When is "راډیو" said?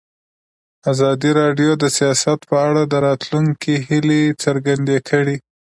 1.41-1.71